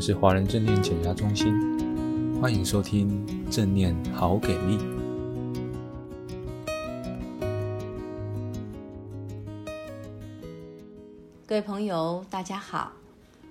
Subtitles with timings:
[0.00, 1.52] 们是华人正念减压中心，
[2.40, 4.78] 欢迎收听正念好给力。
[11.46, 12.92] 各位朋友，大家好，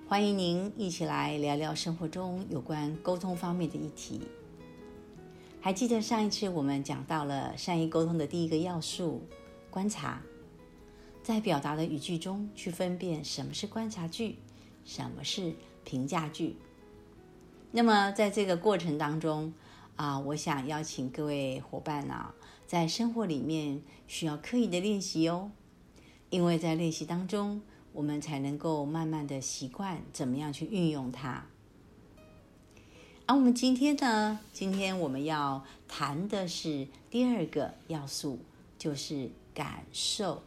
[0.08, 4.22] 欢迎您一起来聊聊生活中有关沟通方面的议题。
[5.60, 9.22] 还记得上一次我们讲到了善意沟通的第一个要素——
[9.70, 10.20] 观察，
[11.22, 14.34] 在表达的语句中去分辨什么是观察句。
[14.82, 15.52] 什么是
[15.84, 16.56] 评价句？
[17.72, 19.52] 那么在这个过程当中
[19.96, 22.34] 啊，我想邀请各位伙伴啊，
[22.66, 25.50] 在生活里面需要刻意的练习哦，
[26.30, 27.62] 因为在练习当中，
[27.92, 31.46] 我们才能够慢慢的习惯怎么样去运用它。
[33.26, 38.40] 而我们今天呢，今天我们要谈的是第二个要素，
[38.76, 40.42] 就是感受。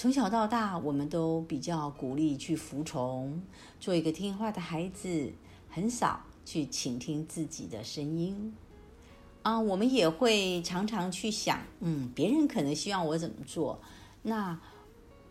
[0.00, 3.42] 从小到大，我们都比较鼓励去服从，
[3.80, 5.32] 做一个听话的孩子，
[5.68, 8.54] 很少去倾听自己的声音。
[9.42, 13.80] 啊，我们也会常常去想，嗯，别人可能希望我怎么做，
[14.22, 14.60] 那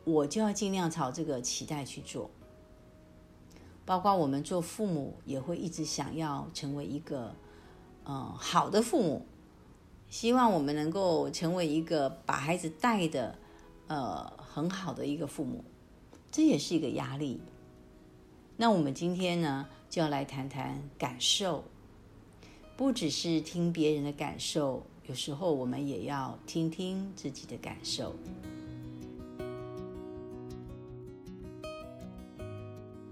[0.03, 2.29] 我就要尽量朝这个期待去做。
[3.85, 7.33] 包括我们做父母，也会一直想要成为一个，
[8.03, 9.25] 嗯，好的父母，
[10.09, 13.33] 希望我们能够成为一个把孩子带的。
[13.89, 15.63] 呃，很好的一个父母，
[16.31, 17.39] 这也是一个压力。
[18.55, 21.63] 那我们今天呢，就要来谈谈感受，
[22.75, 28.15] 不只是听别人的感受，有时候我们也要听听自己的感受。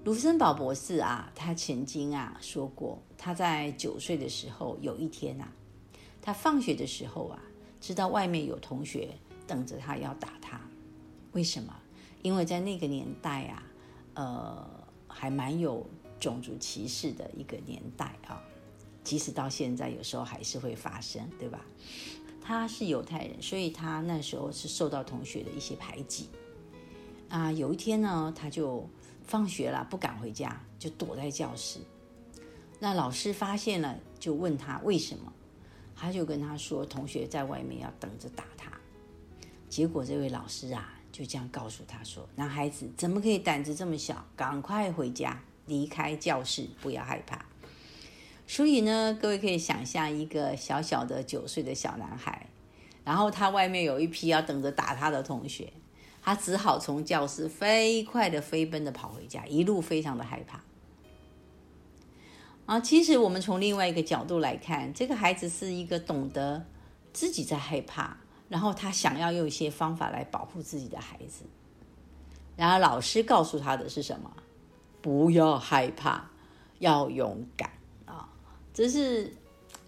[0.03, 5.53] 卢森堡博士啊，他曾经啊说过，他在九岁的时候，有一天啊，
[6.23, 7.39] 他放学的时候啊，
[7.79, 9.09] 知道外面有同学。
[9.47, 10.59] 等着他要打他，
[11.35, 11.75] 为什么？
[12.21, 13.63] 因为在那个年代啊，
[14.13, 14.69] 呃，
[15.05, 15.85] 还蛮有
[16.17, 18.41] 种族歧视的一个年代啊，
[19.03, 21.59] 即使到现在，有时候还是会发生，对吧？
[22.41, 26.29] 他是犹太人，所以他那时候是受到同学的一些排挤
[27.27, 27.51] 啊。
[27.51, 28.87] 有一天呢，他就
[29.23, 31.79] 放学了，不敢回家，就躲在教室。
[32.79, 35.33] 那老师发现了，就问他为什么，
[35.95, 38.71] 他就跟他说，同学在外面要等着打他。
[39.67, 44.25] 结果这位老师啊，就这样告诉他说：“男孩子怎么可以胆子这么小？
[44.35, 47.45] 赶快回家，离开教室，不要害怕。”
[48.45, 52.47] 所以呢，各位可以想象一个小小的九岁的小男孩，
[53.05, 55.71] 然后他外面有一批要等着打他的同学，
[56.21, 60.61] 他只好从教室飞快的飞奔的跑回家，一路非常的害怕。
[62.65, 66.65] 啊，其实我们从另外一个角度来看，这个孩子是一个懂得
[67.13, 68.17] 自己在害怕。
[68.47, 71.45] 然后他想要用一些方法来保护自己的孩子，
[72.55, 74.31] 然后老师告诉他的是什么？
[75.01, 76.29] 不要害怕，
[76.79, 77.71] 要勇敢
[78.05, 78.29] 啊！
[78.73, 79.33] 这是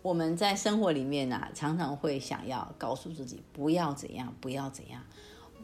[0.02, 5.04] 我们在生活里面啊，常常会想要告诉自己不要怎样，不要怎样，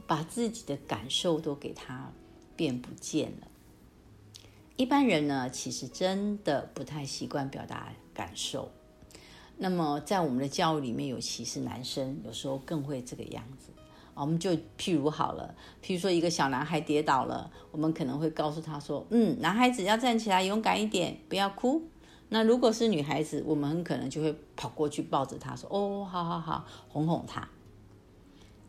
[0.08, 2.12] 把自己的感受都给他
[2.56, 3.48] 变不见了。
[4.75, 8.72] 一般人呢，其实真的不太习惯表达感受。
[9.58, 13.69] 那么，在我们的教育里面有歧视男生，有时候更会这个样子。
[14.16, 21.81] 我们就譬如好了，譬如说一个小男孩跌倒了，我们可能会告诉他说：“嗯，男孩子要站起来，勇敢一点，不要哭。”
[22.30, 27.47] 那如果是女孩子，我们很可能就会跑过去抱着他说：“哦，好好好，哄哄他。”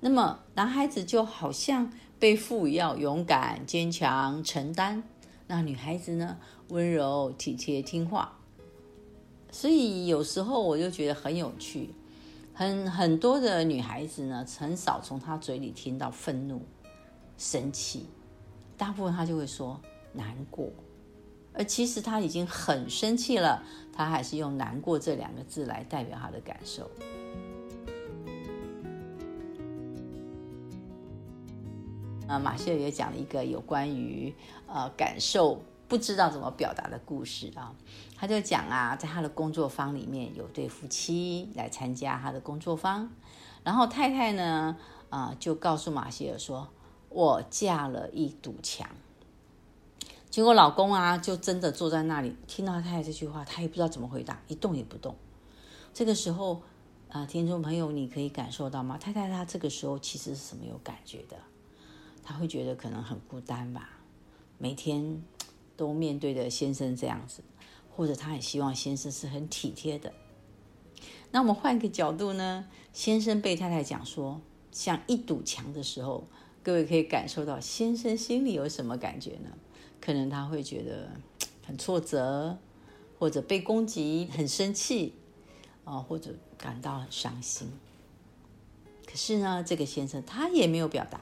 [0.01, 5.03] 那么男孩子就好像被赋予要勇敢、坚强、承担，
[5.47, 8.39] 那女孩子呢，温柔、体贴、听话。
[9.55, 11.91] 所以有时候我就觉得很有趣，
[12.53, 16.61] 很很多的女孩子呢，很少从她嘴里听到愤怒、
[17.39, 18.07] 生气，
[18.77, 19.81] 大部分她就会说
[20.13, 20.69] 难过，
[21.53, 26.91] 而其实她已经很生气了，她还是用难过这两个字来代表她的感受。
[32.27, 34.35] 啊，马歇尔也讲了一个有关于
[34.67, 35.63] 呃感受。
[35.87, 37.75] 不知道怎么表达的故事啊，
[38.17, 43.11] 他就讲啊，在他的工作坊里面有对夫妻来参加他的工作坊，
[43.63, 44.77] 然后太太呢，
[45.11, 46.69] 啊，就告诉马歇尔说
[47.11, 48.89] ：“我架了一堵墙。”
[50.31, 55.15] 结果老公啊，就真的坐在那里，听到太太这句话，他也不知道怎么回答，一动也不动。
[55.93, 56.63] 这个时候
[57.11, 58.97] 啊，听众朋友，你可以感受到吗？
[58.97, 61.37] 太太她这个时候其实是什么有感觉的？
[62.25, 63.91] 她会觉得可能很孤单吧，
[64.57, 65.23] 每天。
[65.77, 67.43] 都面对着先生这样子，
[67.95, 70.13] 或者他很希望先生是很体贴的。
[71.31, 72.67] 那我们换一个角度呢？
[72.93, 74.41] 先生被太太讲说
[74.71, 76.29] 像一堵墙的时候，
[76.63, 79.51] 各位可以感受到先生心里有什么感觉呢？
[80.01, 81.11] 可能他会觉得
[81.67, 82.57] 很挫折，
[83.19, 85.15] 或者被攻击很生气，
[85.85, 87.69] 啊，或者感到很伤心。
[89.05, 91.21] 可是呢，这个先生他也没有表达，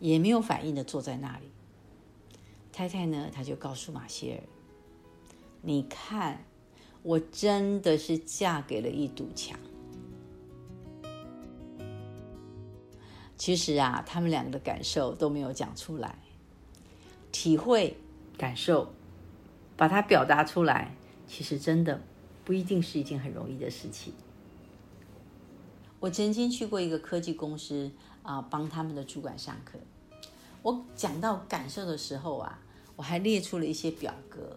[0.00, 1.50] 也没有反应的坐在那里。
[2.78, 4.42] 太太呢，她就告诉马歇尔
[5.62, 6.44] ：“你看，
[7.02, 9.58] 我真的是嫁给了一堵墙。”
[13.36, 16.20] 其实啊，他们两个的感受都没有讲出来，
[17.32, 17.96] 体会、
[18.36, 18.92] 感受，
[19.76, 20.94] 把它表达出来，
[21.26, 22.00] 其实真的
[22.44, 24.14] 不一定是一件很容易的事情。
[25.98, 27.90] 我曾经去过一个科技公司
[28.22, 29.80] 啊，帮他们的主管上课。
[30.62, 32.60] 我讲到感受的时候啊，
[32.98, 34.56] 我还列出了一些表格，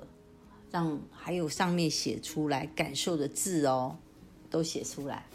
[0.71, 3.95] 让还有上面写出来感受的字哦，
[4.49, 5.27] 都写出来，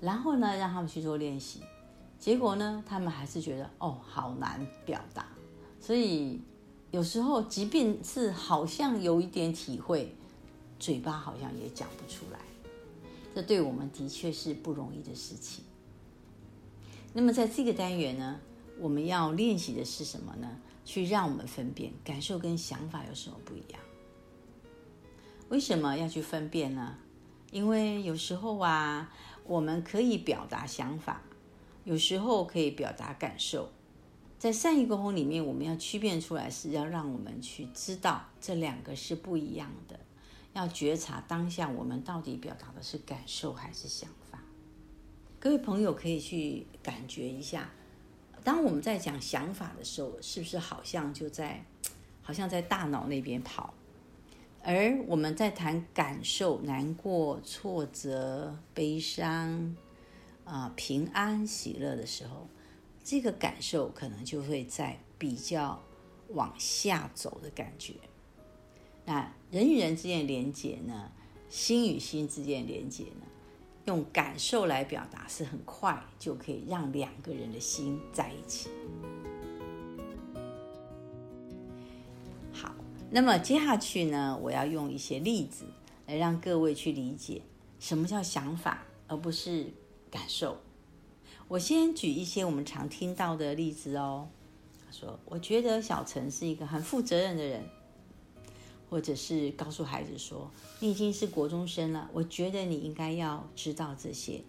[0.00, 1.58] 然后呢，让他们去做练习。
[2.20, 5.26] 结果呢，他们还是觉得哦，好难表达。
[5.80, 6.40] 所以
[6.92, 10.14] 有时候，即便是好像有一点体会，
[10.78, 12.38] 嘴巴好像也讲不出来。
[13.34, 15.64] 这对我们的确是不容易的事情。
[17.12, 18.38] 那么在这个单元呢，
[18.78, 20.48] 我们要练习的是什么呢？
[20.86, 23.80] 去让我们分辨感受跟想法有什么不一样。
[25.50, 26.96] 为什么要去分辨呢？
[27.50, 29.12] 因为有时候啊，
[29.44, 31.20] 我们可以表达想法。
[31.84, 33.70] 有时候可以表达感受，
[34.40, 40.00] 在善意沟通里面，我们要区辨出来，是要让我们去知道这两个是不一样的，
[40.52, 44.40] 要觉察当下我们到底表达的是感受还是想法。
[45.38, 47.70] 各位朋友可以去感觉一下，
[48.46, 51.66] 当我们在讲想法的时候，是不是好像就在，
[52.22, 53.74] 好像在大脑那边跑，
[54.62, 59.74] 而我们在谈感受，难过、挫折、悲伤。
[60.44, 62.46] 啊，平安喜乐的时候，
[63.02, 65.82] 这个感受可能就会在比较
[66.28, 67.94] 往下走的感觉。
[69.04, 71.10] 那人与人之间的连接呢，
[71.48, 73.26] 心与心之间的连接呢，
[73.86, 78.68] 用感受来表达是很快就可以让两个人的心在一起。
[82.52, 82.74] 好，
[83.10, 85.64] 那么接下去呢，我要用一些例子
[86.06, 87.42] 来让各位去理解
[87.80, 89.72] 什么叫想法，而不是。
[90.08, 90.56] 感受，
[91.48, 94.28] 我先举一些我们常听到的例子哦。
[94.86, 97.62] 他说：“我觉得小陈是一个很负责任的人。”
[98.88, 100.50] 或者是告诉孩子说
[100.80, 104.42] ：“你已经是国中生了，我觉得你应该要知道这些。”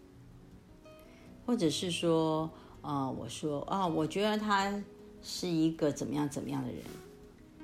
[1.46, 2.50] 或者是说
[2.82, 4.84] ：“啊、呃，我说啊、哦，我觉得他
[5.24, 6.82] 是一个怎么样怎么样的人。”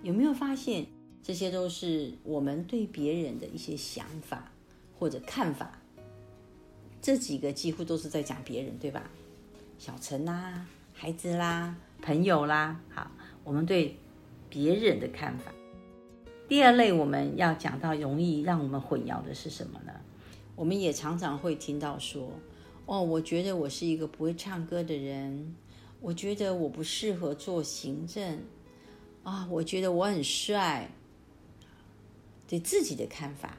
[0.03, 0.85] 有没有发现，
[1.21, 4.51] 这些都是我们对别人的一些想法
[4.97, 5.79] 或者看法？
[7.01, 9.09] 这几个几乎都是在讲别人，对吧？
[9.77, 13.11] 小陈啦，孩子啦，朋友啦，好，
[13.43, 13.97] 我们对
[14.49, 15.51] 别人的看法。
[16.53, 19.91] 第二类我们要讲到容易让我们混淆的是什么呢？
[20.55, 22.29] 我们也常常会听到说，
[22.85, 25.55] 哦，我觉得我是一个不会唱歌的人，
[25.99, 28.43] 我觉得我不适合做行政，
[29.23, 30.91] 啊，我觉得我很帅，
[32.47, 33.57] 对自己的看法。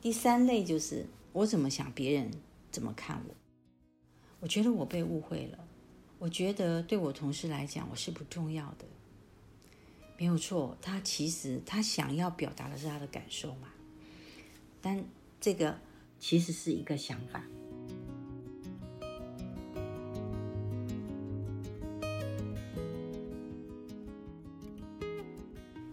[0.00, 2.30] 第三类就是我怎么想别人。
[2.70, 3.34] 怎么看我？
[4.40, 5.58] 我觉得我被误会了。
[6.18, 8.86] 我觉得对我同事来讲，我是不重要的。
[10.22, 13.66] 没有错，他其实他想要表达的是他的感受嘛。
[14.80, 15.04] 但
[15.40, 15.76] 这个
[16.20, 17.42] 其实是一个想法。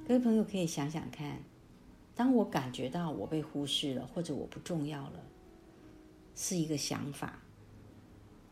[0.08, 1.42] 各位朋友可以想想看，
[2.14, 5.24] 当我感觉到我被忽视了，或者我不重要了。
[6.36, 7.40] 是一个想法，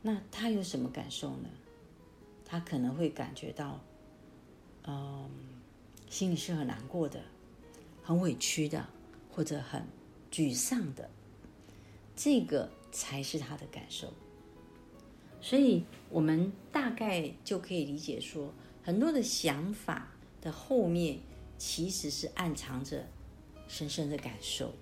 [0.01, 1.49] 那他有什么感受呢？
[2.43, 3.79] 他可能会感觉到，
[4.87, 5.29] 嗯，
[6.09, 7.21] 心里是很难过的，
[8.03, 8.87] 很委屈的，
[9.29, 9.85] 或者很
[10.31, 11.09] 沮丧的，
[12.15, 14.13] 这个才是他的感受。
[15.41, 20.07] 所以，我们大概就可以理解说，很多的想法
[20.41, 21.19] 的后面
[21.57, 23.07] 其实是暗藏着
[23.67, 24.73] 深深的感受，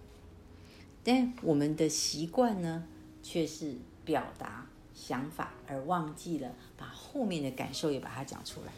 [1.03, 2.87] 但我们的习惯呢？
[3.27, 8.71] 却是表达想法，而忘记了把后面的感受也把它讲出来。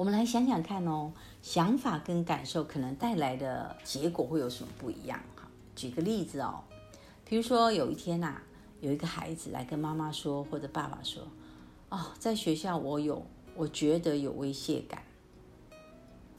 [0.00, 5.20] 我们来想想看哦，想法跟感受可能带来的结果会有什么不一样？
[5.36, 6.64] 哈，举个例子哦，
[7.22, 8.42] 比如说有一天呐、啊，
[8.80, 11.22] 有一个孩子来跟妈妈说，或者爸爸说
[11.90, 13.22] ：“哦，在学校我有，
[13.54, 15.02] 我觉得有威胁感。”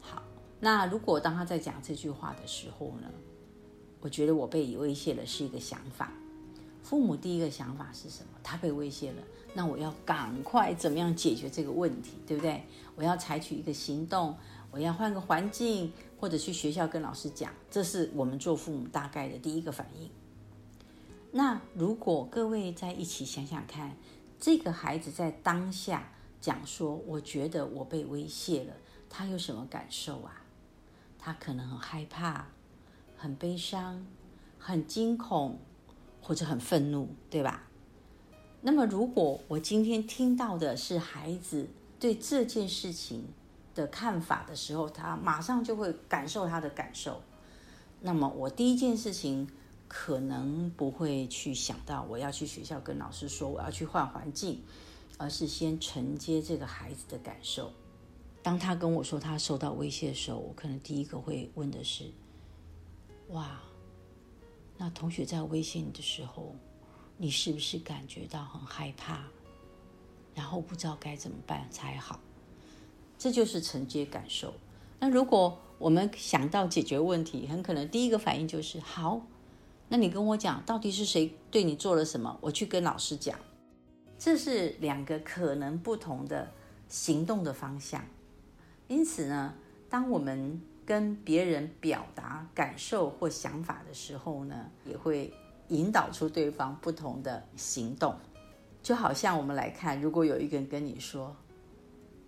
[0.02, 0.24] 好，
[0.60, 3.08] 那如果当他在讲这句话的时候呢，
[4.00, 6.12] 我觉得我被威胁了，是一个想法。
[6.92, 8.32] 父母第一个想法是什么？
[8.44, 12.62] 他被威胁了，那我要赶快怎么样解决这个问题，对不对？
[12.98, 14.36] 我要采取一个行动，
[14.72, 20.10] 我要换个环境，或者去学校跟老师讲，这是我们做父母大概的第一个反应。
[21.32, 23.96] 那如果各位在一起想想看，
[24.38, 28.74] 这个孩子在当下讲说：“我觉得我被威胁了。”
[29.10, 30.44] 他有什么感受啊？
[31.18, 32.48] 他可能很害怕、
[33.16, 34.06] 很悲伤、
[34.60, 35.58] 很惊恐，
[36.22, 37.68] 或者很愤怒，对吧？
[38.62, 41.68] 那么，如果我今天听到的是孩子
[42.00, 43.26] 对这件事情
[43.74, 47.22] 的看法的时候，他马上就会感受他的感受。
[48.02, 49.48] 那么，我第一件事情
[49.88, 54.62] 可能不会去想到我要去学校跟老师说我要去换环境，
[55.18, 57.72] 而是先承接这个孩子的感受。
[58.44, 62.06] 当他跟我说他受到威胁的时候，我可能第一个会问的是：
[63.30, 63.60] 哇，
[64.84, 66.56] 那同学在威胁你的时候，
[67.16, 69.20] 你是不是感觉到很害怕，
[70.34, 72.20] 然后不知道该怎么办才好？
[73.16, 74.56] 这就是承接感受。
[75.00, 79.22] 那如果我们想到解决问题，很可能第一个反应就是：好，
[79.88, 82.36] 那你跟我讲，到底是谁对你做了什么？
[82.42, 83.38] 我去跟老师讲。
[84.18, 86.52] 这是两个可能不同的
[86.88, 88.04] 行动的方向。
[88.88, 89.54] 因此呢，
[89.92, 90.60] 当我们
[90.92, 95.34] 跟别人表达感受或想法的时候呢，也会
[95.70, 98.14] 引导出对方不同的行动。
[98.84, 101.34] 就好像我们来看，如果有一个人跟你说：“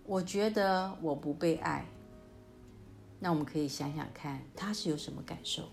[0.06, 1.84] 我觉得我不被爱”，
[3.20, 5.64] 那我们可以想想看，他是有什么感受？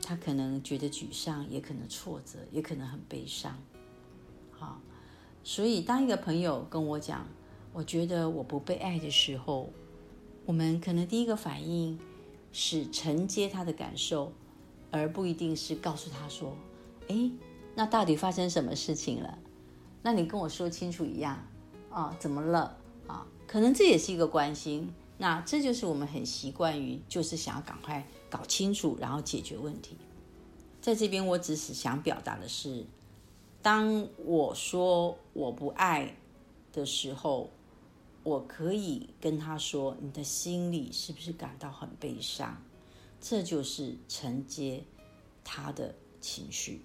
[0.00, 3.58] 他可能觉得沮丧，也可能挫折，也可能很悲伤。
[4.52, 4.80] 好，
[5.42, 7.26] 所以当一个朋友跟我讲，
[7.72, 9.68] 我觉得我不被爱的时候，
[10.44, 11.98] 我们可能第一个反应
[12.52, 14.32] 是承接他的感受，
[14.90, 16.56] 而不一定是告诉他说
[17.08, 17.30] ：“哎，
[17.76, 19.38] 那到底发生什么事情了？
[20.02, 21.38] 那你跟我说清楚一样
[21.90, 22.16] 啊？
[22.18, 23.24] 怎么了啊？
[23.46, 24.92] 可能这也是一个关心。
[25.16, 29.96] 那这就是我们很习惯于，就是想要赶快搞清楚，然后解决问题。
[30.80, 32.84] 在这边，我只是想表达的是，
[33.62, 36.16] 当我说我不爱
[36.72, 37.48] 的时候。
[38.24, 42.62] 我可以跟他说：“你的心里是不是感到很悲伤？”
[43.20, 44.84] 这就是承接
[45.42, 46.82] 他的情绪。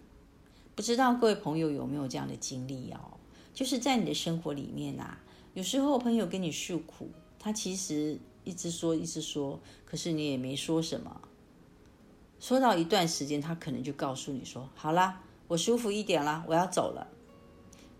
[0.75, 3.17] 不知道各位朋友有没有这样的经历哦？
[3.53, 5.19] 就是在你的生活里面啊，
[5.53, 11.21] 有时候朋友跟你诉苦，他其实一直说一直说，可是你也没说什么。
[12.39, 17.07] 说到一段时间，他可能就告诉你说：“好啦，我舒服一点了，我要走了。”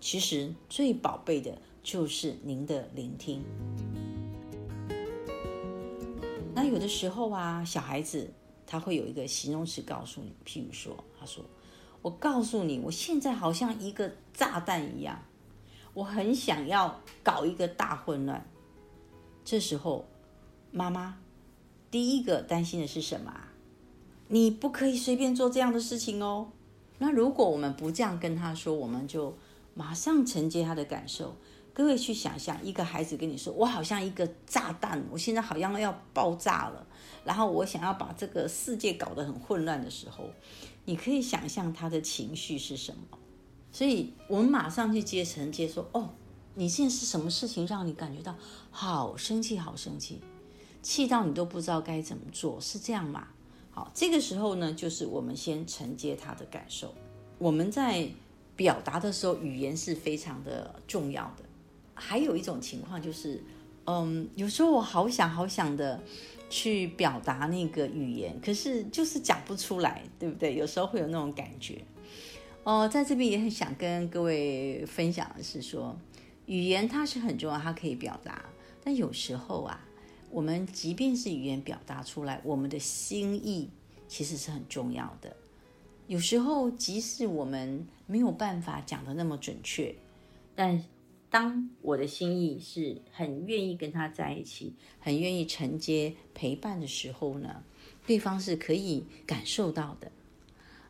[0.02, 1.62] 其实最宝贝的。
[1.88, 3.42] 就是您的聆听。
[6.54, 8.30] 那有的时候啊，小孩子
[8.66, 11.46] 他会有一个形容词告诉你，譬如说，他说
[12.04, 15.24] ：“我告诉你，我现在好像一个炸弹一样，
[15.94, 18.46] 我很想要搞一个大混乱。”
[19.46, 20.06] 这时候，
[20.72, 21.18] 妈妈
[21.90, 23.34] 第一个担心的是什么？
[24.28, 26.50] 你不可以随便做这样的事情哦。
[26.98, 29.38] 那如果我们不这样跟他说，我们就
[29.74, 31.38] 马上承接他的感受。
[31.78, 36.84] 各位去想象，一个孩子跟你说：“我好像一个炸弹，我现在好像要爆炸了，
[37.24, 40.28] 然后我想要把这个世界搞得很混乱的时候，
[40.86, 43.20] 你可以想象他的情绪是什么？
[43.72, 46.10] 所以我们马上去接承接说：哦，
[46.56, 48.34] 你现在是什么事情让你感觉到
[48.72, 50.20] 好生气，好生气，
[50.82, 53.28] 气到你都不知道该怎么做，是这样吗？
[53.70, 56.92] 好，这个时候呢，就是我们先承接他的感受。
[57.38, 58.10] 我们在
[58.56, 61.44] 表达的时候，语言是非常的重要的。”
[62.00, 63.44] 还有一种情况就是，
[63.86, 66.02] 嗯，有时候我好想好想的
[66.50, 70.56] 去表达那个语言，可是就是讲不出来，对不对？
[70.56, 71.82] 有时候会有那种感觉。
[72.64, 75.98] 哦，在这边也很想跟各位分享的是说，
[76.46, 78.46] 语言它是很重要，它可以表达，
[78.84, 79.80] 但有时候啊，
[80.30, 83.70] 我们即便是语言表达出来，我们的心意
[84.08, 85.36] 其实是很重要的。
[86.08, 89.96] 有时候即使我们没有办法讲得那么准确，
[90.56, 90.84] 但
[91.30, 97.64] 当我的心意是很愿意跟他在一起，很愿意承接陪伴的时候呢，
[98.06, 100.12] 对方是可以感受到的。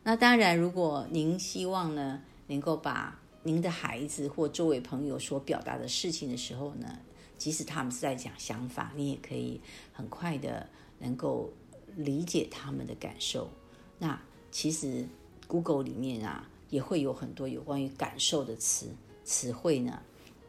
[0.04, 6.98] 那当然，如果您希望呢，能够把您的孩子或周围朋友所表达的事情的时候呢，
[7.36, 9.60] 即使他们是在讲想法，你也可以
[9.92, 10.68] 很快的
[11.00, 11.52] 能够
[11.96, 13.50] 理解他们的感受。
[13.98, 14.18] 那
[14.52, 15.04] 其实
[15.48, 18.86] Google 里面啊，也会有很多有关于感受的词
[19.24, 20.00] 词汇呢。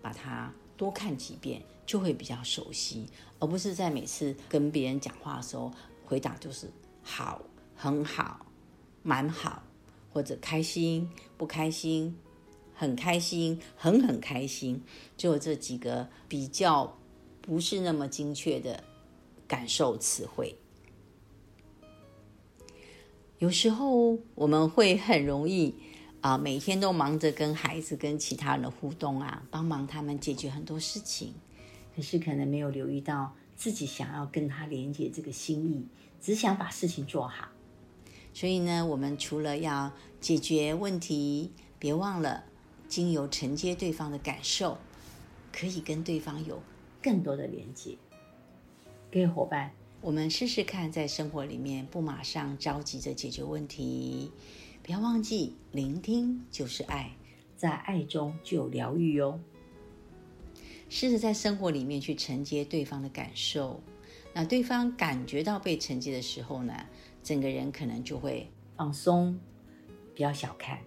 [0.01, 3.07] 把它多看几遍，就会比较熟悉，
[3.39, 5.71] 而不是在每次跟别人讲话的时候，
[6.05, 6.71] 回答就是
[7.03, 7.41] 好、
[7.75, 8.45] 很好、
[9.03, 9.63] 蛮好，
[10.11, 12.17] 或者开心、不开心、
[12.73, 14.81] 很开心、很很开心，
[15.17, 16.97] 就这几个比较
[17.41, 18.83] 不是那么精确的
[19.47, 20.55] 感受词汇。
[23.39, 25.73] 有时候我们会很容易
[26.21, 31.33] 啊，每天都忙着跟孩子、跟其他人的互动啊，帮忙他们解决很多事情，
[31.95, 35.87] 可是可能没有留意到自己想要跟他连接这个心意，
[36.21, 37.47] 只想把事情做好。
[38.33, 42.43] 所以呢，我们除了要解决问题，别忘了
[42.87, 44.77] 经由承接对方的感受，
[45.53, 46.61] 可以跟对方有
[47.01, 47.97] 更多的连接。
[49.11, 49.71] 各位伙伴，
[50.01, 54.31] 我们试试看，在生活里面不马上着急着解决问题，
[54.89, 57.11] 不要忘记聆听就是爱，
[57.55, 59.39] 在爱中就有疗愈哟。
[60.89, 63.83] 试着在生活里面去承接对方的感受，
[64.33, 66.73] 那对方感觉到被承接的时候呢，
[67.21, 69.39] 整个人可能就会放松。
[70.15, 70.79] 不要小看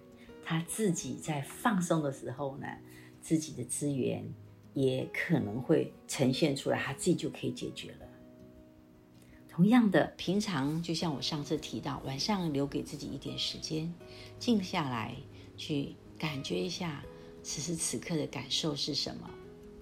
[0.43, 2.67] 他自己在放松的时候呢，
[3.21, 4.29] 自己的资源
[4.73, 8.02] 也可能会呈现出来，他自己就可以解决了。
[9.55, 13.93] 同样的，平常就像我上次提到，晚上留给自己一点时间，
[14.39, 15.13] 静下来
[15.55, 17.03] 去感觉一下
[17.43, 19.29] 此时此刻的感受是什么，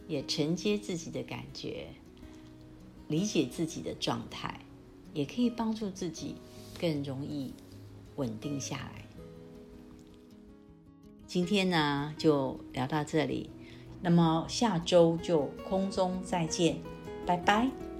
[0.09, 1.87] 也承接自己的感觉，
[3.07, 4.59] 理解自己的状态，
[5.13, 6.35] 也可以帮助自己
[6.77, 7.53] 更容易
[8.17, 9.05] 稳定下来。
[11.25, 13.49] 今天呢，就聊到这里，
[14.01, 16.77] 那么下周就空中再见，
[17.25, 17.90] 拜拜。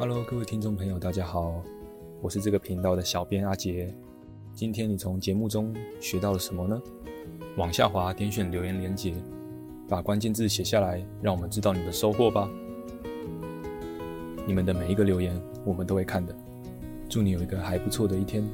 [0.00, 1.60] Hello，各位听众朋友，大家好，
[2.22, 3.92] 我是这个频道的小编阿杰。
[4.54, 6.80] 今天你从节目中学到了什么呢？
[7.56, 9.12] 往下滑，点选留言连结，
[9.88, 12.48] 把关键字写下来，让我们知道你的收获吧。
[14.46, 16.32] 你们的每一个留言，我们都会看的。
[17.08, 18.48] 祝你有一个还不错的一天，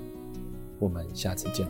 [0.79, 1.69] 我们下次见。